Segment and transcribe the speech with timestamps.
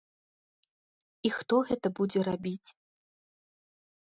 [1.29, 2.69] І хто гэта будзе рабіць?